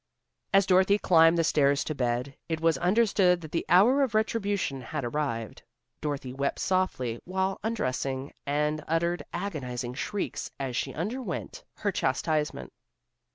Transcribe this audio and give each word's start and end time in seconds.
As 0.51 0.65
Dorothy 0.65 0.97
climbed 0.97 1.37
the 1.37 1.43
stairs 1.43 1.83
to 1.83 1.93
bed, 1.93 2.35
it 2.49 2.59
was 2.59 2.79
understood 2.79 3.39
that 3.41 3.51
the 3.51 3.63
hour 3.69 4.01
of 4.01 4.15
retribution 4.15 4.81
had 4.81 5.05
arrived. 5.05 5.61
Dorothy 6.01 6.33
wept 6.33 6.57
softly 6.57 7.21
while 7.23 7.59
undressing, 7.63 8.33
and 8.43 8.83
uttered 8.87 9.21
agonizing 9.31 9.93
shrieks 9.93 10.49
as 10.59 10.75
she 10.75 10.91
underwent 10.95 11.63
her 11.75 11.91
chastisement. 11.91 12.73